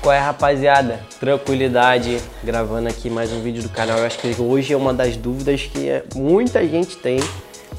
Qual 0.00 0.14
é, 0.14 0.18
rapaziada? 0.20 1.00
Tranquilidade, 1.18 2.20
gravando 2.44 2.88
aqui 2.88 3.10
mais 3.10 3.32
um 3.32 3.40
vídeo 3.40 3.64
do 3.64 3.68
canal. 3.68 3.98
Eu 3.98 4.06
acho 4.06 4.18
que 4.18 4.40
hoje 4.40 4.72
é 4.72 4.76
uma 4.76 4.94
das 4.94 5.16
dúvidas 5.16 5.62
que 5.62 5.88
é, 5.88 6.04
muita 6.14 6.66
gente 6.66 6.96
tem, 6.96 7.18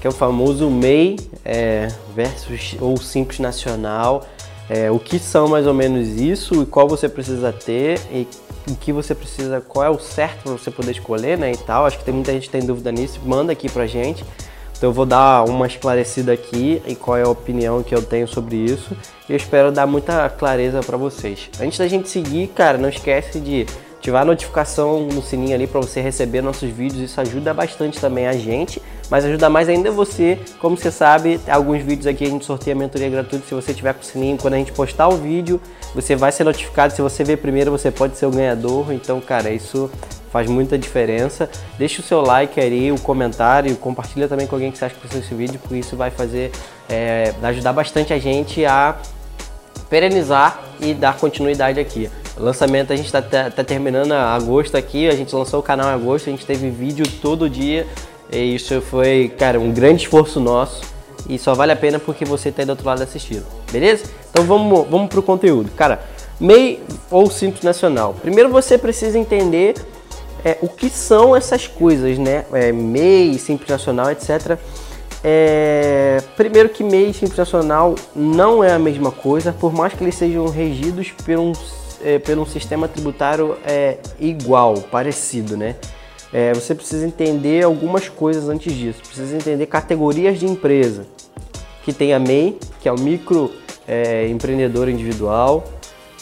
que 0.01 0.05
é 0.05 0.09
o 0.09 0.13
famoso 0.13 0.69
MEI 0.69 1.15
é, 1.45 1.87
versus 2.13 2.75
ou 2.81 2.97
Simples 2.97 3.39
Nacional. 3.39 4.27
É, 4.69 4.91
o 4.91 4.99
que 4.99 5.17
são 5.17 5.47
mais 5.47 5.65
ou 5.65 5.73
menos 5.73 6.09
isso 6.19 6.61
e 6.61 6.65
qual 6.65 6.89
você 6.89 7.07
precisa 7.07 7.53
ter 7.53 7.99
e 8.11 8.27
o 8.69 8.75
que 8.75 8.91
você 8.91 9.15
precisa, 9.15 9.61
qual 9.61 9.85
é 9.85 9.89
o 9.89 9.97
certo 9.97 10.43
para 10.43 10.51
você 10.51 10.69
poder 10.69 10.91
escolher, 10.91 11.37
né, 11.37 11.53
e 11.53 11.57
tal. 11.57 11.85
Acho 11.85 11.97
que 11.97 12.03
tem 12.03 12.13
muita 12.13 12.33
gente 12.33 12.47
que 12.47 12.51
tem 12.51 12.65
dúvida 12.65 12.91
nisso, 12.91 13.19
manda 13.25 13.53
aqui 13.53 13.69
pra 13.69 13.87
gente. 13.87 14.25
Então 14.79 14.91
eu 14.91 14.93
vou 14.93 15.05
dar 15.05 15.43
uma 15.43 15.67
esclarecida 15.67 16.31
aqui 16.31 16.81
e 16.87 16.95
qual 16.95 17.17
é 17.17 17.23
a 17.23 17.27
opinião 17.27 17.83
que 17.83 17.93
eu 17.93 18.01
tenho 18.01 18.25
sobre 18.29 18.55
isso. 18.55 18.95
E 19.27 19.33
eu 19.33 19.35
espero 19.35 19.73
dar 19.73 19.85
muita 19.85 20.29
clareza 20.29 20.79
para 20.79 20.95
vocês. 20.95 21.49
Antes 21.59 21.77
da 21.77 21.85
gente 21.85 22.07
seguir, 22.07 22.47
cara, 22.47 22.77
não 22.77 22.87
esquece 22.87 23.41
de 23.41 23.65
ativar 23.97 24.21
a 24.21 24.25
notificação 24.25 25.01
no 25.07 25.21
sininho 25.21 25.53
ali 25.53 25.67
para 25.67 25.81
você 25.81 25.99
receber 25.99 26.41
nossos 26.41 26.69
vídeos. 26.69 27.11
Isso 27.11 27.19
ajuda 27.19 27.53
bastante 27.53 27.99
também 27.99 28.25
a 28.25 28.31
gente, 28.31 28.81
mas 29.09 29.25
ajuda 29.25 29.49
mais 29.49 29.67
ainda 29.67 29.91
você. 29.91 30.39
Como 30.59 30.77
você 30.77 30.89
sabe, 30.89 31.41
alguns 31.49 31.83
vídeos 31.83 32.07
aqui 32.07 32.23
a 32.23 32.29
gente 32.29 32.45
sorteia 32.45 32.73
mentoria 32.73 33.09
gratuita. 33.09 33.45
Se 33.45 33.53
você 33.53 33.73
tiver 33.73 33.93
com 33.93 34.01
o 34.01 34.05
sininho, 34.05 34.37
quando 34.37 34.53
a 34.53 34.57
gente 34.57 34.71
postar 34.71 35.09
o 35.09 35.17
vídeo, 35.17 35.59
você 35.93 36.15
vai 36.15 36.31
ser 36.31 36.45
notificado. 36.45 36.95
Se 36.95 37.01
você 37.01 37.21
ver 37.25 37.35
primeiro, 37.39 37.69
você 37.69 37.91
pode 37.91 38.15
ser 38.15 38.27
o 38.27 38.31
ganhador. 38.31 38.93
Então, 38.93 39.19
cara, 39.19 39.49
isso 39.49 39.91
faz 40.31 40.49
muita 40.49 40.77
diferença. 40.77 41.49
Deixa 41.77 42.01
o 42.01 42.03
seu 42.03 42.21
like 42.21 42.59
aí, 42.59 42.91
o 42.91 42.99
comentário, 42.99 43.75
compartilha 43.77 44.27
também 44.27 44.47
com 44.47 44.55
alguém 44.55 44.71
que 44.71 44.77
você 44.77 44.85
acha 44.85 44.95
que 44.95 45.01
precisa 45.01 45.21
desse 45.21 45.33
vídeo, 45.33 45.59
porque 45.59 45.77
isso 45.77 45.95
vai 45.95 46.11
fazer, 46.11 46.51
é, 46.87 47.33
ajudar 47.43 47.73
bastante 47.73 48.13
a 48.13 48.19
gente 48.19 48.65
a 48.65 48.95
perenizar 49.89 50.59
e 50.79 50.93
dar 50.93 51.17
continuidade 51.17 51.79
aqui. 51.79 52.09
O 52.37 52.43
lançamento 52.43 52.93
a 52.93 52.95
gente 52.95 53.07
está 53.07 53.21
tá 53.21 53.63
terminando 53.63 54.13
agosto 54.13 54.77
aqui, 54.77 55.09
a 55.09 55.15
gente 55.15 55.35
lançou 55.35 55.59
o 55.59 55.63
canal 55.63 55.89
em 55.89 55.93
agosto, 55.93 56.29
a 56.29 56.31
gente 56.31 56.45
teve 56.45 56.69
vídeo 56.69 57.05
todo 57.21 57.49
dia 57.49 57.85
e 58.31 58.55
isso 58.55 58.79
foi, 58.81 59.33
cara, 59.37 59.59
um 59.59 59.71
grande 59.71 60.03
esforço 60.03 60.39
nosso 60.39 60.81
e 61.27 61.37
só 61.37 61.53
vale 61.53 61.71
a 61.71 61.75
pena 61.75 61.99
porque 61.99 62.23
você 62.23 62.49
está 62.49 62.61
aí 62.61 62.65
do 62.65 62.69
outro 62.69 62.85
lado 62.85 63.01
assistindo, 63.01 63.45
beleza? 63.71 64.05
Então 64.29 64.45
vamos, 64.45 64.87
vamos 64.87 65.09
pro 65.09 65.21
conteúdo. 65.21 65.69
Cara, 65.71 66.01
MEI 66.39 66.81
ou 67.11 67.29
Simples 67.29 67.63
Nacional. 67.63 68.15
Primeiro 68.21 68.49
você 68.49 68.77
precisa 68.77 69.19
entender 69.19 69.75
é, 70.43 70.57
o 70.61 70.67
que 70.67 70.89
são 70.89 71.35
essas 71.35 71.67
coisas, 71.67 72.17
né? 72.17 72.45
É, 72.53 72.71
MEI, 72.71 73.37
Simples 73.37 73.69
Nacional, 73.69 74.09
etc. 74.11 74.57
É, 75.23 76.23
primeiro 76.37 76.69
que 76.69 76.83
MEI 76.83 77.09
e 77.09 77.13
Simples 77.13 77.37
Nacional 77.37 77.95
não 78.15 78.63
é 78.63 78.71
a 78.71 78.79
mesma 78.79 79.11
coisa, 79.11 79.51
por 79.51 79.73
mais 79.73 79.93
que 79.93 80.03
eles 80.03 80.15
sejam 80.15 80.47
regidos 80.47 81.11
por 81.11 81.37
um, 81.37 81.51
é, 82.03 82.19
por 82.19 82.37
um 82.37 82.45
sistema 82.45 82.87
tributário 82.87 83.57
é, 83.65 83.97
igual, 84.19 84.75
parecido, 84.75 85.57
né? 85.57 85.75
É, 86.31 86.53
você 86.53 86.75
precisa 86.75 87.05
entender 87.05 87.63
algumas 87.63 88.07
coisas 88.07 88.47
antes 88.47 88.71
disso. 88.73 89.01
Precisa 89.01 89.35
entender 89.35 89.65
categorias 89.65 90.39
de 90.39 90.45
empresa. 90.45 91.05
Que 91.83 91.91
tem 91.91 92.13
a 92.13 92.19
MEI, 92.19 92.57
que 92.79 92.87
é 92.87 92.91
o 92.91 92.99
micro 92.99 93.51
empreendedor 94.29 94.87
individual. 94.87 95.63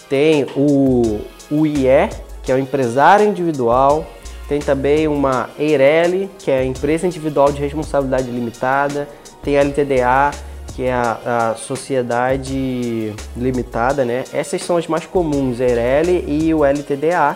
Tem 0.07 0.45
o, 0.55 1.19
o 1.51 1.67
IE, 1.67 2.09
que 2.47 2.51
é 2.53 2.55
o 2.55 2.57
empresário 2.57 3.27
individual. 3.27 4.07
Tem 4.47 4.59
também 4.59 5.05
uma 5.05 5.49
EIRELI, 5.59 6.29
que 6.39 6.49
é 6.49 6.59
a 6.59 6.63
empresa 6.63 7.05
individual 7.05 7.51
de 7.51 7.59
responsabilidade 7.59 8.31
limitada. 8.31 9.05
Tem 9.43 9.57
a 9.57 9.61
LTDA, 9.61 10.31
que 10.73 10.83
é 10.83 10.93
a, 10.93 11.49
a 11.51 11.55
sociedade 11.55 13.13
limitada, 13.35 14.05
né? 14.05 14.23
Essas 14.31 14.63
são 14.63 14.77
as 14.77 14.87
mais 14.87 15.05
comuns, 15.05 15.59
a 15.59 15.65
EIRELI 15.65 16.23
e 16.25 16.53
o 16.53 16.63
LTDA. 16.63 17.35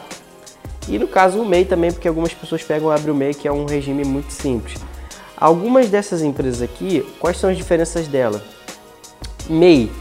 E 0.87 0.97
no 0.97 1.09
caso 1.09 1.41
o 1.41 1.45
MEI 1.45 1.65
também, 1.65 1.91
porque 1.91 2.07
algumas 2.07 2.33
pessoas 2.33 2.63
pegam 2.63 2.89
e 2.89 2.95
abrem 2.95 3.13
o 3.13 3.17
MEI, 3.17 3.33
que 3.33 3.49
é 3.49 3.51
um 3.51 3.65
regime 3.65 4.05
muito 4.05 4.31
simples. 4.31 4.79
Algumas 5.35 5.89
dessas 5.89 6.21
empresas 6.21 6.61
aqui, 6.61 7.05
quais 7.19 7.35
são 7.37 7.49
as 7.49 7.57
diferenças 7.57 8.07
dela? 8.07 8.41
MEI 9.49 9.91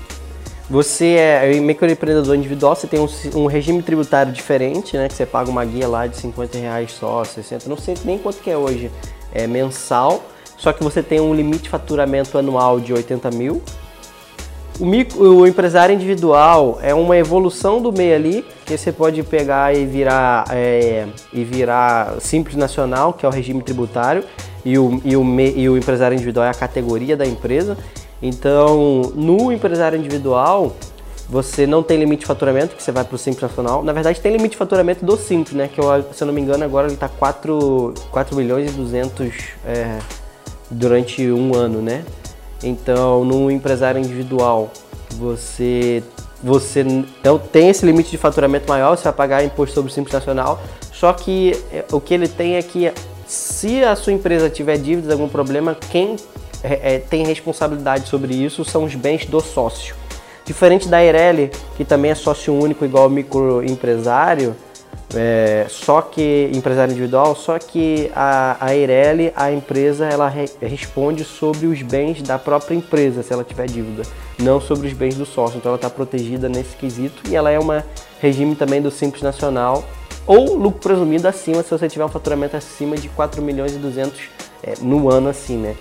você 0.71 1.17
é 1.17 1.53
microempreendedor 1.59 2.37
individual, 2.37 2.77
você 2.77 2.87
tem 2.87 3.01
um, 3.01 3.09
um, 3.35 3.47
regime 3.47 3.83
tributário 3.83 4.33
diferente, 4.33 4.97
né? 4.97 5.09
Que 5.09 5.15
você 5.15 5.27
paga 5.27 5.51
uma 5.51 5.65
guia 5.65 5.89
lá 5.89 6.07
de 6.07 6.17
50 6.17 6.59
reais 6.59 6.93
só, 6.93 7.25
60, 7.25 7.69
não 7.69 7.77
sei 7.77 7.97
nem 8.05 8.17
quanto 8.17 8.39
que 8.39 8.49
é 8.49 8.57
hoje, 8.57 8.89
é 9.35 9.49
mensal. 9.49 10.23
Só 10.57 10.73
que 10.73 10.85
você 10.85 11.03
tem 11.03 11.19
um 11.19 11.35
limite 11.35 11.65
de 11.65 11.69
faturamento 11.71 12.39
anual 12.39 12.79
de 12.79 12.93
80 12.93 13.31
mil. 13.33 13.61
O, 14.79 14.87
micro, 14.87 15.39
o 15.39 15.47
empresário 15.47 15.93
individual 15.93 16.79
é 16.83 16.95
uma 16.95 17.17
evolução 17.17 17.83
do 17.83 17.91
MEI 17.91 18.15
ali, 18.15 18.47
que 18.65 18.79
você 18.79 18.93
pode 18.93 19.23
pegar 19.25 19.75
e 19.75 19.85
virar, 19.85 20.45
é, 20.51 21.07
e 21.33 21.43
virar 21.43 22.21
simples 22.21 22.55
nacional, 22.57 23.13
que 23.13 23.27
é 23.27 23.29
o 23.29 23.33
regime 23.33 23.63
tributário, 23.63 24.23
e 24.65 24.79
o, 24.79 25.01
e, 25.05 25.17
o, 25.17 25.41
e 25.41 25.69
o 25.69 25.77
empresário 25.77 26.15
individual 26.15 26.47
é 26.47 26.51
a 26.51 26.55
categoria 26.55 27.17
da 27.17 27.27
empresa. 27.27 27.77
Então, 28.23 29.13
no 29.15 29.51
empresário 29.51 29.99
individual, 29.99 30.77
você 31.29 31.67
não 31.67 31.83
tem 31.83 31.99
limite 31.99 32.21
de 32.21 32.27
faturamento, 32.27 32.75
que 32.75 32.83
você 32.83 32.91
vai 32.91 33.05
para 33.05 33.15
o 33.15 33.19
Simples 33.19 33.43
Nacional. 33.43 33.85
Na 33.85 33.93
verdade, 33.93 34.21
tem 34.21 34.33
limite 34.33 34.53
de 34.53 34.57
faturamento 34.57 35.05
do 35.05 35.17
Simples, 35.17 35.57
né? 35.57 35.71
Que 35.73 35.81
eu, 35.81 35.87
se 36.13 36.23
eu 36.23 36.27
não 36.27 36.35
me 36.35 36.41
engano, 36.41 36.65
agora 36.65 36.89
ele 36.89 36.95
está 36.95 37.09
4, 37.09 37.95
4 38.11 38.37
milhões 38.37 38.71
e 38.71 38.75
200 38.75 39.33
é, 39.65 39.99
durante 40.71 41.31
um 41.31 41.55
ano, 41.55 41.81
né? 41.81 42.05
Então, 42.63 43.25
no 43.25 43.51
empresário 43.51 44.01
individual, 44.01 44.71
você, 45.13 46.03
você 46.43 46.81
então, 46.81 47.39
tem 47.39 47.69
esse 47.71 47.87
limite 47.87 48.11
de 48.11 48.19
faturamento 48.19 48.69
maior, 48.69 48.97
você 48.97 49.05
vai 49.05 49.13
pagar 49.13 49.45
imposto 49.45 49.75
sobre 49.75 49.91
o 49.91 49.95
Simples 49.95 50.13
Nacional. 50.13 50.61
Só 50.93 51.13
que 51.13 51.53
é, 51.73 51.85
o 51.93 52.01
que 52.01 52.13
ele 52.13 52.29
tem 52.29 52.57
é 52.57 52.63
que 52.63 52.93
se 53.25 53.85
a 53.85 53.95
sua 53.95 54.13
empresa 54.13 54.51
tiver 54.51 54.77
dívidas, 54.77 55.13
algum 55.13 55.29
problema, 55.29 55.77
quem 55.91 56.17
é, 56.63 56.95
é, 56.95 56.99
tem 56.99 57.25
responsabilidade 57.25 58.09
sobre 58.09 58.35
isso 58.35 58.65
são 58.65 58.85
os 58.85 58.95
bens 58.95 59.27
do 59.27 59.41
sócio. 59.41 59.95
Diferente 60.45 60.89
da 60.89 61.03
Eireli, 61.03 61.51
que 61.77 61.85
também 61.85 62.11
é 62.11 62.15
sócio 62.15 62.55
único 62.55 62.85
igual 62.85 63.09
microempresário, 63.09 64.57
é, 65.15 65.67
só 65.69 66.03
que 66.03 66.51
empresário 66.55 66.93
individual, 66.93 67.35
só 67.35 67.59
que 67.59 68.11
a, 68.15 68.57
a 68.61 68.75
Eireli, 68.75 69.33
a 69.35 69.51
empresa, 69.51 70.07
ela 70.07 70.29
re, 70.29 70.49
responde 70.61 71.25
sobre 71.25 71.67
os 71.67 71.83
bens 71.83 72.23
da 72.23 72.39
própria 72.39 72.75
empresa, 72.75 73.23
se 73.23 73.33
ela 73.33 73.45
tiver 73.45 73.67
dívida, 73.67 74.03
não 74.39 74.61
sobre 74.61 74.87
os 74.87 74.93
bens 74.93 75.17
do 75.17 75.27
sócio. 75.27 75.57
Então 75.57 75.71
ela 75.71 75.77
está 75.77 75.91
protegida 75.91 76.49
nesse 76.49 76.77
quesito 76.77 77.23
e 77.29 77.37
ela 77.37 77.51
é 77.51 77.59
uma 77.59 77.85
regime 78.21 78.55
também 78.55 78.81
do 78.81 78.91
Simples 78.91 79.23
Nacional 79.23 79.85
ou 80.27 80.57
lucro 80.57 80.81
presumido 80.81 81.27
acima, 81.27 81.63
se 81.63 81.71
você 81.71 81.89
tiver 81.89 82.05
um 82.05 82.09
faturamento 82.09 82.57
acima 82.57 82.97
de 82.97 83.09
4 83.09 83.43
milhões 83.43 83.75
e 83.75 83.79
200 83.79 84.21
é, 84.63 84.75
no 84.81 85.11
ano 85.11 85.29
assim, 85.29 85.57
né? 85.57 85.75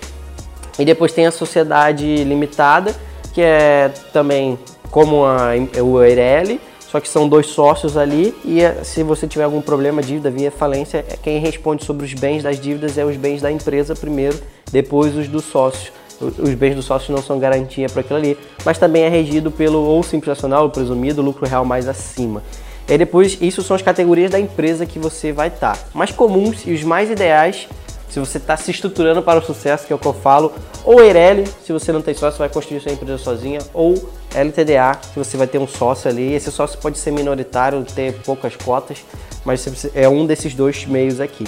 E 0.80 0.84
depois 0.84 1.12
tem 1.12 1.26
a 1.26 1.30
sociedade 1.30 2.24
limitada, 2.24 2.94
que 3.34 3.42
é 3.42 3.90
também 4.12 4.58
como 4.90 5.24
a, 5.24 5.50
o 5.82 6.02
Eireli, 6.02 6.58
só 6.90 6.98
que 6.98 7.08
são 7.08 7.28
dois 7.28 7.46
sócios 7.46 7.96
ali 7.96 8.34
e 8.44 8.62
é, 8.62 8.82
se 8.82 9.02
você 9.02 9.28
tiver 9.28 9.44
algum 9.44 9.60
problema, 9.60 10.02
dívida 10.02 10.30
via 10.30 10.50
falência, 10.50 11.04
é 11.08 11.16
quem 11.22 11.38
responde 11.38 11.84
sobre 11.84 12.04
os 12.04 12.14
bens 12.14 12.42
das 12.42 12.58
dívidas 12.58 12.98
é 12.98 13.04
os 13.04 13.16
bens 13.16 13.40
da 13.42 13.52
empresa 13.52 13.94
primeiro, 13.94 14.36
depois 14.72 15.14
os 15.16 15.28
dos 15.28 15.44
sócios. 15.44 15.92
Os 16.20 16.54
bens 16.54 16.74
dos 16.74 16.84
sócios 16.84 17.08
não 17.08 17.22
são 17.22 17.38
garantia 17.38 17.88
para 17.88 18.00
aquilo 18.00 18.18
ali, 18.18 18.38
mas 18.64 18.76
também 18.76 19.04
é 19.04 19.08
regido 19.08 19.50
pelo 19.50 19.78
ou 19.78 20.02
simples 20.02 20.28
nacional, 20.28 20.66
o 20.66 20.70
presumido, 20.70 21.22
lucro 21.22 21.46
real 21.46 21.64
mais 21.64 21.88
acima. 21.88 22.42
E 22.88 22.98
depois, 22.98 23.38
isso 23.40 23.62
são 23.62 23.76
as 23.76 23.82
categorias 23.82 24.32
da 24.32 24.40
empresa 24.40 24.84
que 24.84 24.98
você 24.98 25.32
vai 25.32 25.48
estar. 25.48 25.76
Tá. 25.76 25.84
Mais 25.94 26.10
comuns 26.10 26.66
e 26.66 26.72
os 26.72 26.82
mais 26.82 27.08
ideais 27.08 27.68
se 28.10 28.18
você 28.18 28.38
está 28.38 28.56
se 28.56 28.70
estruturando 28.72 29.22
para 29.22 29.38
o 29.38 29.42
sucesso, 29.42 29.86
que 29.86 29.92
é 29.92 29.96
o 29.96 29.98
que 29.98 30.06
eu 30.06 30.12
falo, 30.12 30.52
ou 30.84 31.00
Eireli, 31.00 31.46
se 31.64 31.72
você 31.72 31.92
não 31.92 32.02
tem 32.02 32.12
sócio, 32.12 32.38
vai 32.38 32.48
construir 32.48 32.80
sua 32.80 32.92
empresa 32.92 33.18
sozinha, 33.18 33.60
ou 33.72 33.94
LTDA, 34.34 34.96
que 35.12 35.18
você 35.18 35.36
vai 35.36 35.46
ter 35.46 35.58
um 35.58 35.66
sócio 35.66 36.10
ali. 36.10 36.34
Esse 36.34 36.50
sócio 36.50 36.78
pode 36.80 36.98
ser 36.98 37.12
minoritário, 37.12 37.84
ter 37.84 38.14
poucas 38.22 38.56
cotas, 38.56 38.98
mas 39.44 39.88
é 39.94 40.08
um 40.08 40.26
desses 40.26 40.54
dois 40.54 40.84
meios 40.86 41.20
aqui. 41.20 41.44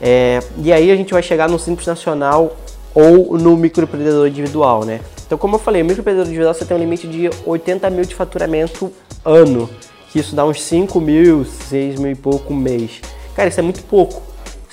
É, 0.00 0.38
e 0.62 0.72
aí 0.72 0.90
a 0.92 0.96
gente 0.96 1.12
vai 1.12 1.22
chegar 1.22 1.48
no 1.48 1.58
Simples 1.58 1.86
Nacional 1.86 2.56
ou 2.94 3.36
no 3.36 3.56
microempreendedor 3.56 4.28
individual, 4.28 4.84
né? 4.84 5.00
Então, 5.26 5.36
como 5.36 5.56
eu 5.56 5.58
falei, 5.58 5.82
o 5.82 5.84
microempreendedor 5.84 6.28
individual 6.28 6.54
você 6.54 6.64
tem 6.64 6.76
um 6.76 6.80
limite 6.80 7.08
de 7.08 7.28
80 7.44 7.90
mil 7.90 8.04
de 8.04 8.14
faturamento 8.14 8.92
ano, 9.24 9.68
que 10.10 10.20
isso 10.20 10.34
dá 10.34 10.44
uns 10.44 10.62
5 10.62 11.00
mil, 11.00 11.44
6 11.44 11.98
mil 11.98 12.12
e 12.12 12.14
pouco 12.14 12.54
mês. 12.54 13.00
Cara, 13.34 13.48
isso 13.48 13.60
é 13.60 13.62
muito 13.62 13.82
pouco. 13.82 14.27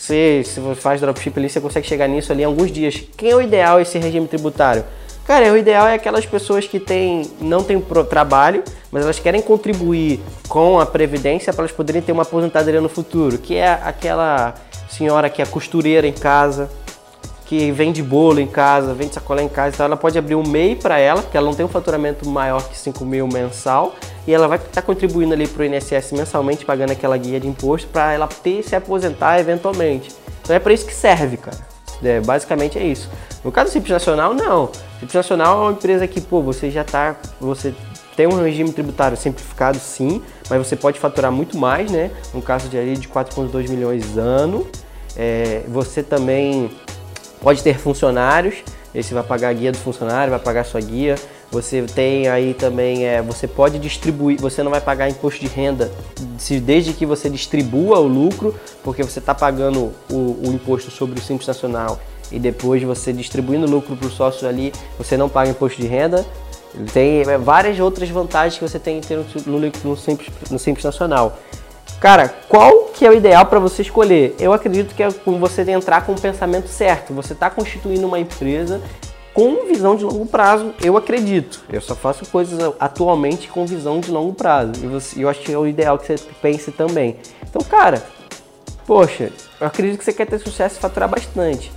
Você, 0.05 0.43
se 0.45 0.59
você 0.59 0.79
faz 0.79 1.01
dropship 1.01 1.33
ali, 1.35 1.49
você 1.49 1.59
consegue 1.59 1.87
chegar 1.87 2.07
nisso 2.07 2.31
ali 2.31 2.43
em 2.43 2.45
alguns 2.45 2.71
dias. 2.71 3.03
Quem 3.17 3.31
é 3.31 3.35
o 3.35 3.41
ideal 3.41 3.81
esse 3.81 3.97
regime 3.97 4.27
tributário? 4.27 4.85
Cara, 5.25 5.51
o 5.51 5.57
ideal 5.57 5.87
é 5.87 5.95
aquelas 5.95 6.27
pessoas 6.27 6.67
que 6.67 6.79
têm, 6.79 7.23
não 7.41 7.63
têm 7.63 7.81
trabalho, 8.07 8.63
mas 8.91 9.01
elas 9.01 9.17
querem 9.17 9.41
contribuir 9.41 10.19
com 10.47 10.79
a 10.79 10.85
previdência 10.85 11.51
para 11.51 11.63
elas 11.63 11.71
poderem 11.71 12.03
ter 12.03 12.11
uma 12.11 12.21
aposentadoria 12.21 12.79
no 12.79 12.87
futuro, 12.87 13.39
que 13.39 13.55
é 13.55 13.67
aquela 13.67 14.53
senhora 14.87 15.27
que 15.27 15.41
é 15.41 15.45
costureira 15.47 16.05
em 16.05 16.13
casa, 16.13 16.69
que 17.47 17.71
vende 17.71 18.03
bolo 18.03 18.39
em 18.39 18.45
casa, 18.45 18.93
vende 18.93 19.15
sacolé 19.15 19.41
em 19.41 19.49
casa, 19.49 19.73
então 19.73 19.87
ela 19.87 19.97
pode 19.97 20.19
abrir 20.19 20.35
um 20.35 20.43
MEI 20.43 20.75
para 20.75 20.99
ela, 20.99 21.23
que 21.23 21.35
ela 21.35 21.47
não 21.47 21.55
tem 21.55 21.65
um 21.65 21.69
faturamento 21.69 22.29
maior 22.29 22.61
que 22.69 22.77
5 22.77 23.03
mil 23.03 23.27
mensal, 23.27 23.95
e 24.27 24.33
ela 24.33 24.47
vai 24.47 24.57
estar 24.57 24.69
tá 24.69 24.81
contribuindo 24.81 25.33
ali 25.33 25.47
para 25.47 25.61
o 25.61 25.65
INSS 25.65 26.11
mensalmente, 26.11 26.65
pagando 26.65 26.91
aquela 26.91 27.17
guia 27.17 27.39
de 27.39 27.47
imposto 27.47 27.87
para 27.89 28.13
ela 28.13 28.27
ter 28.27 28.63
se 28.63 28.75
aposentar 28.75 29.39
eventualmente. 29.39 30.11
Então 30.41 30.55
é 30.55 30.59
para 30.59 30.73
isso 30.73 30.85
que 30.85 30.93
serve, 30.93 31.37
cara. 31.37 31.57
É, 32.03 32.19
basicamente 32.19 32.77
é 32.77 32.83
isso. 32.83 33.09
No 33.43 33.51
caso 33.51 33.69
do 33.69 33.73
Simples 33.73 33.91
Nacional, 33.91 34.33
não. 34.33 34.69
Simples 34.99 35.13
Nacional 35.13 35.59
é 35.59 35.61
uma 35.63 35.71
empresa 35.71 36.07
que, 36.07 36.19
pô, 36.19 36.41
você 36.41 36.69
já 36.69 36.83
tá, 36.83 37.15
você 37.39 37.73
tem 38.15 38.27
um 38.27 38.41
regime 38.41 38.71
tributário 38.71 39.17
simplificado, 39.17 39.77
sim, 39.77 40.21
mas 40.49 40.65
você 40.65 40.75
pode 40.75 40.99
faturar 40.99 41.31
muito 41.31 41.57
mais, 41.57 41.91
né? 41.91 42.11
No 42.33 42.41
caso 42.41 42.67
de 42.69 42.77
ali 42.77 42.95
de 42.95 43.07
4,2 43.07 43.69
milhões 43.69 44.17
ano. 44.17 44.67
É, 45.17 45.63
você 45.67 46.03
também 46.03 46.69
pode 47.41 47.63
ter 47.63 47.77
funcionários, 47.77 48.55
você 48.93 49.13
vai 49.13 49.23
pagar 49.23 49.49
a 49.49 49.53
guia 49.53 49.71
do 49.71 49.77
funcionário, 49.77 50.31
vai 50.31 50.39
pagar 50.39 50.65
sua 50.65 50.81
guia. 50.81 51.15
Você 51.51 51.83
tem 51.83 52.27
aí 52.27 52.53
também, 52.53 53.05
é, 53.05 53.21
você 53.21 53.47
pode 53.47 53.79
distribuir, 53.79 54.39
você 54.39 54.61
não 54.61 54.71
vai 54.71 54.81
pagar 54.81 55.09
imposto 55.09 55.39
de 55.39 55.47
renda 55.47 55.91
se, 56.37 56.59
desde 56.59 56.93
que 56.93 57.05
você 57.05 57.29
distribua 57.29 57.99
o 57.99 58.07
lucro, 58.07 58.53
porque 58.83 59.03
você 59.03 59.19
está 59.19 59.33
pagando 59.33 59.91
o, 60.11 60.15
o, 60.43 60.51
imposto 60.53 60.91
sobre 60.91 61.19
o 61.19 61.21
Simples 61.21 61.47
Nacional 61.47 61.99
e 62.31 62.39
depois 62.39 62.83
você 62.83 63.13
distribuindo 63.13 63.65
o 63.65 63.69
lucro 63.69 63.95
para 63.95 64.07
o 64.07 64.11
sócio 64.11 64.47
ali, 64.47 64.73
você 64.97 65.15
não 65.15 65.29
paga 65.29 65.51
imposto 65.51 65.81
de 65.81 65.87
renda. 65.87 66.25
Tem 66.91 67.21
é, 67.21 67.37
várias 67.37 67.79
outras 67.79 68.09
vantagens 68.09 68.57
que 68.57 68.67
você 68.67 68.79
tem 68.79 68.99
no, 69.45 69.59
no, 69.59 69.71
no, 69.83 69.95
Simples, 69.95 70.29
no 70.51 70.59
Simples 70.59 70.83
Nacional. 70.83 71.37
Cara, 72.01 72.27
qual 72.49 72.85
que 72.93 73.05
é 73.05 73.09
o 73.09 73.13
ideal 73.13 73.45
para 73.45 73.59
você 73.59 73.81
escolher? 73.81 74.35
Eu 74.37 74.51
acredito 74.51 74.93
que 74.93 75.01
é 75.01 75.07
você 75.39 75.61
entrar 75.71 76.05
com 76.05 76.11
o 76.11 76.19
pensamento 76.19 76.67
certo. 76.67 77.13
Você 77.13 77.33
está 77.33 77.49
constituindo 77.49 78.05
uma 78.05 78.19
empresa 78.19 78.81
com 79.35 79.65
visão 79.67 79.97
de 79.97 80.05
longo 80.05 80.25
prazo, 80.25 80.73
eu 80.81 80.95
acredito. 80.95 81.61
Eu 81.69 81.81
só 81.81 81.93
faço 81.93 82.25
coisas 82.27 82.57
atualmente 82.79 83.49
com 83.49 83.65
visão 83.65 83.99
de 83.99 84.09
longo 84.09 84.33
prazo. 84.33 84.71
E 84.81 84.87
você, 84.87 85.21
eu 85.21 85.27
acho 85.27 85.41
que 85.41 85.51
é 85.51 85.57
o 85.57 85.67
ideal 85.67 85.99
que 85.99 86.07
você 86.07 86.15
pense 86.41 86.71
também. 86.71 87.17
Então, 87.43 87.61
cara, 87.61 88.01
poxa, 88.87 89.29
eu 89.59 89.67
acredito 89.67 89.99
que 89.99 90.05
você 90.05 90.13
quer 90.13 90.25
ter 90.25 90.39
sucesso 90.39 90.77
e 90.77 90.79
faturar 90.79 91.09
bastante. 91.09 91.69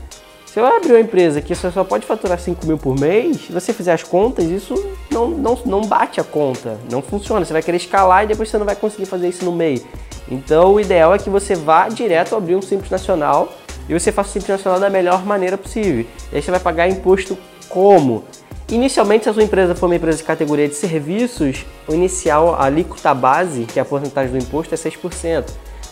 Se 0.46 0.60
eu 0.60 0.66
abrir 0.66 0.92
uma 0.92 1.00
empresa 1.00 1.42
que 1.42 1.52
você 1.52 1.68
só 1.72 1.82
pode 1.82 2.06
faturar 2.06 2.38
5 2.38 2.64
mil 2.64 2.78
por 2.78 2.98
mês, 2.98 3.46
se 3.46 3.52
você 3.52 3.72
fizer 3.72 3.92
as 3.92 4.04
contas, 4.04 4.44
isso 4.44 4.74
não, 5.10 5.28
não, 5.28 5.58
não 5.66 5.80
bate 5.80 6.20
a 6.20 6.24
conta, 6.24 6.78
não 6.88 7.02
funciona. 7.02 7.44
Você 7.44 7.52
vai 7.52 7.62
querer 7.62 7.78
escalar 7.78 8.22
e 8.22 8.28
depois 8.28 8.48
você 8.48 8.56
não 8.56 8.66
vai 8.66 8.76
conseguir 8.76 9.06
fazer 9.06 9.28
isso 9.28 9.44
no 9.44 9.50
meio. 9.50 9.84
Então 10.30 10.74
o 10.74 10.80
ideal 10.80 11.12
é 11.12 11.18
que 11.18 11.28
você 11.28 11.56
vá 11.56 11.88
direto 11.88 12.36
abrir 12.36 12.54
um 12.54 12.62
Simples 12.62 12.90
Nacional 12.90 13.52
e 13.88 13.98
você 13.98 14.12
faça 14.12 14.30
o 14.30 14.32
Simples 14.32 14.50
Nacional 14.50 14.78
da 14.78 14.90
melhor 14.90 15.24
maneira 15.24 15.56
possível. 15.56 16.04
E 16.32 16.36
aí 16.36 16.42
você 16.42 16.50
vai 16.50 16.60
pagar 16.60 16.88
imposto 16.88 17.38
como? 17.68 18.24
Inicialmente, 18.70 19.24
se 19.24 19.30
a 19.30 19.32
sua 19.32 19.42
empresa 19.42 19.74
for 19.74 19.86
uma 19.86 19.96
empresa 19.96 20.18
de 20.18 20.24
categoria 20.24 20.68
de 20.68 20.74
serviços, 20.74 21.64
o 21.86 21.94
inicial, 21.94 22.54
a 22.54 22.64
alíquota 22.64 23.14
base, 23.14 23.64
que 23.64 23.78
é 23.78 23.82
a 23.82 23.84
porcentagem 23.84 24.30
do 24.30 24.38
imposto, 24.38 24.74
é 24.74 24.76
6%. 24.76 25.44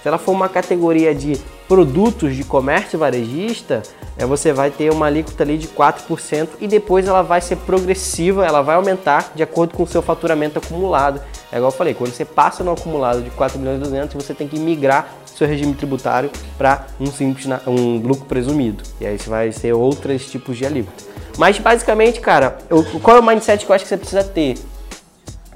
Se 0.07 0.09
ela 0.09 0.19
for 0.19 0.33
uma 0.33 0.49
categoria 0.49 1.15
de 1.15 1.41
produtos 1.67 2.37
de 2.37 2.45
comércio 2.45 2.99
varejista, 2.99 3.83
é, 4.17 4.25
você 4.25 4.53
vai 4.53 4.71
ter 4.71 4.93
uma 4.93 5.07
alíquota 5.07 5.43
ali 5.43 5.59
de 5.59 5.69
4% 5.69 6.49
e 6.61 6.69
depois 6.69 7.09
ela 7.09 7.23
vai 7.23 7.41
ser 7.41 7.57
progressiva, 7.57 8.47
ela 8.47 8.63
vai 8.63 8.77
aumentar 8.77 9.33
de 9.35 9.43
acordo 9.43 9.75
com 9.75 9.83
o 9.83 9.87
seu 9.87 10.03
faturamento 10.03 10.59
acumulado. 10.59 11.21
É 11.53 11.57
igual 11.57 11.71
eu 11.71 11.77
falei, 11.77 11.95
quando 11.95 12.13
você 12.13 12.25
passa 12.25 12.65
no 12.65 12.73
acumulado 12.73 13.23
de 13.23 13.31
4 13.31 13.59
milhões 13.59 13.79
e 13.79 13.85
200, 13.85 14.15
você 14.15 14.35
tem 14.35 14.49
que 14.49 14.59
migrar 14.59 15.09
seu 15.27 15.47
regime 15.47 15.75
tributário 15.75 16.31
para 16.57 16.87
um 16.99 17.07
simples 17.07 17.47
um 17.67 17.99
lucro 17.99 18.25
presumido. 18.25 18.83
E 19.01 19.07
aí 19.07 19.19
você 19.19 19.29
vai 19.29 19.53
ser 19.53 19.73
outros 19.73 20.31
tipos 20.31 20.57
de 20.57 20.67
alíquota. 20.67 21.05
Mas 21.39 21.59
basicamente, 21.59 22.21
cara, 22.21 22.59
eu, 22.71 22.85
qual 23.01 23.19
é 23.19 23.21
o 23.21 23.23
mindset 23.23 23.65
que 23.65 23.71
eu 23.71 23.75
acho 23.75 23.85
que 23.85 23.89
você 23.89 23.97
precisa 23.97 24.25
ter? 24.25 24.57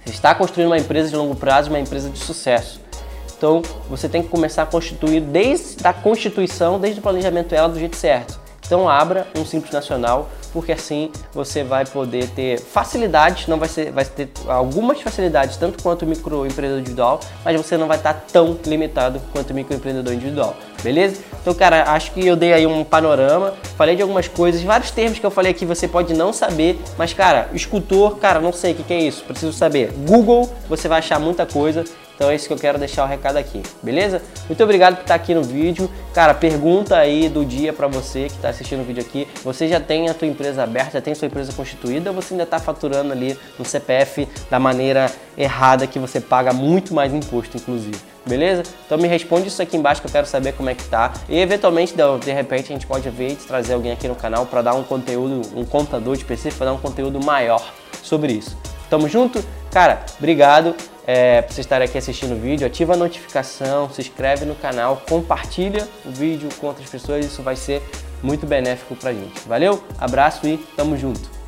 Você 0.05 0.11
está 0.11 0.35
construindo 0.35 0.69
uma 0.69 0.79
empresa 0.79 1.09
de 1.09 1.17
longo 1.17 1.35
prazo, 1.35 1.71
uma 1.71 1.81
empresa 1.81 2.11
de 2.11 2.19
sucesso. 2.19 2.81
Então, 3.37 3.63
você 3.89 4.09
tem 4.09 4.23
que 4.23 4.29
começar 4.29 4.65
a 4.65 4.67
constituir 4.67 5.21
desde 5.21 5.87
a 5.87 5.95
constituição, 5.95 6.79
desde 6.79 7.01
o 7.01 7.03
planejamento 7.03 7.49
dela 7.49 7.69
do 7.69 7.79
jeito 7.79 7.97
certo. 7.97 8.39
Então, 8.71 8.89
abra 8.89 9.27
um 9.37 9.45
Simples 9.45 9.73
Nacional, 9.73 10.31
porque 10.53 10.71
assim 10.71 11.11
você 11.35 11.65
vai 11.65 11.85
poder 11.85 12.29
ter 12.29 12.61
facilidades, 12.61 13.49
não 13.49 13.59
vai, 13.59 13.69
ser, 13.69 13.91
vai 13.91 14.05
ter 14.05 14.29
algumas 14.47 15.03
facilidades, 15.03 15.57
tanto 15.57 15.83
quanto 15.83 16.03
o 16.03 16.07
microempreendedor 16.07 16.79
individual, 16.79 17.19
mas 17.45 17.61
você 17.61 17.77
não 17.77 17.89
vai 17.89 17.97
estar 17.97 18.15
tão 18.33 18.57
limitado 18.65 19.21
quanto 19.33 19.51
o 19.51 19.55
microempreendedor 19.55 20.15
individual, 20.15 20.55
beleza? 20.85 21.21
Então, 21.41 21.53
cara, 21.53 21.83
acho 21.91 22.13
que 22.13 22.25
eu 22.25 22.37
dei 22.37 22.53
aí 22.53 22.65
um 22.65 22.85
panorama, 22.85 23.55
falei 23.77 23.97
de 23.97 24.03
algumas 24.03 24.29
coisas, 24.29 24.63
vários 24.63 24.93
termos 24.93 25.19
que 25.19 25.27
eu 25.27 25.33
falei 25.33 25.51
aqui 25.51 25.67
você 25.67 25.89
pode 25.89 26.15
não 26.15 26.33
saber, 26.33 26.81
mas, 26.97 27.13
cara, 27.13 27.49
escultor, 27.53 28.19
cara, 28.19 28.39
não 28.39 28.53
sei 28.53 28.71
o 28.71 28.77
que, 28.77 28.85
que 28.85 28.95
é 28.95 29.01
isso, 29.01 29.25
preciso 29.25 29.53
saber. 29.53 29.91
Google, 30.07 30.49
você 30.69 30.87
vai 30.87 31.01
achar 31.01 31.19
muita 31.19 31.45
coisa. 31.45 31.85
Então 32.21 32.31
é 32.31 32.35
isso 32.35 32.49
que 32.49 32.53
eu 32.53 32.59
quero 32.59 32.79
deixar 32.79 33.03
o 33.05 33.07
recado 33.07 33.39
aqui, 33.39 33.63
beleza? 33.83 34.21
Muito 34.47 34.63
obrigado 34.63 34.97
por 34.97 35.01
estar 35.01 35.15
aqui 35.15 35.33
no 35.33 35.43
vídeo. 35.43 35.91
Cara, 36.13 36.35
pergunta 36.35 36.95
aí 36.95 37.31
do 37.31 37.47
dia 37.47 37.73
para 37.73 37.87
você 37.87 38.27
que 38.27 38.35
está 38.35 38.51
assistindo 38.51 38.83
o 38.83 38.85
vídeo 38.85 39.03
aqui. 39.03 39.27
Você 39.43 39.67
já 39.67 39.81
tem 39.81 40.07
a 40.07 40.13
tua 40.13 40.29
empresa 40.29 40.63
aberta, 40.63 40.99
já 40.99 41.01
tem 41.01 41.15
sua 41.15 41.29
empresa 41.29 41.51
constituída 41.55 42.11
ou 42.11 42.17
você 42.17 42.35
ainda 42.35 42.43
está 42.43 42.59
faturando 42.59 43.11
ali 43.11 43.39
no 43.59 43.65
CPF 43.65 44.29
da 44.51 44.59
maneira 44.59 45.11
errada 45.35 45.87
que 45.87 45.99
você 45.99 46.21
paga 46.21 46.53
muito 46.53 46.93
mais 46.93 47.15
imposto, 47.15 47.57
inclusive? 47.57 47.97
Beleza? 48.27 48.65
Então 48.85 48.99
me 48.99 49.09
responde 49.09 49.49
isso 49.49 49.63
aqui 49.63 49.79
embaixo 49.79 50.03
que 50.03 50.07
eu 50.07 50.13
quero 50.13 50.27
saber 50.27 50.53
como 50.53 50.69
é 50.69 50.75
que 50.75 50.85
tá. 50.85 51.15
E 51.27 51.39
eventualmente, 51.39 51.95
de 51.95 52.33
repente, 52.33 52.65
a 52.65 52.75
gente 52.75 52.87
pode 52.87 53.09
ver 53.09 53.31
e 53.31 53.37
trazer 53.37 53.73
alguém 53.73 53.93
aqui 53.93 54.07
no 54.07 54.15
canal 54.15 54.45
para 54.45 54.61
dar 54.61 54.75
um 54.75 54.83
conteúdo, 54.83 55.41
um 55.57 55.65
contador 55.65 56.15
específico, 56.15 56.59
para 56.59 56.67
dar 56.67 56.75
um 56.75 56.81
conteúdo 56.83 57.19
maior 57.25 57.67
sobre 58.03 58.35
isso. 58.35 58.59
Tamo 58.91 59.09
junto? 59.09 59.43
Cara, 59.71 60.05
obrigado 60.19 60.75
é, 61.07 61.43
por 61.43 61.53
você 61.53 61.61
estar 61.61 61.81
aqui 61.83 61.99
assistindo 61.99 62.35
o 62.35 62.39
vídeo. 62.39 62.67
Ativa 62.67 62.95
a 62.95 62.97
notificação, 62.97 63.91
se 63.91 64.01
inscreve 64.01 64.45
no 64.45 64.55
canal, 64.55 65.03
compartilha 65.09 65.89
o 66.05 66.11
vídeo 66.11 66.49
com 66.61 66.67
outras 66.67 66.89
pessoas. 66.89 67.25
Isso 67.25 67.43
vai 67.43 67.57
ser 67.57 67.83
muito 68.23 68.47
benéfico 68.47 68.95
pra 68.97 69.13
gente. 69.13 69.41
Valeu, 69.47 69.83
abraço 69.99 70.47
e 70.47 70.59
tamo 70.77 70.97
junto! 70.97 71.40